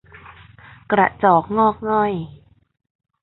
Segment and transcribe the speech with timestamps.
[0.91, 2.13] กระจอกงอกง่อย